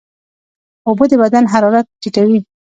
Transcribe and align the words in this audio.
اوبه 0.87 1.05
د 1.09 1.13
بدن 1.21 1.43
حرارت 1.53 1.85
ټیټوي. 2.01 2.39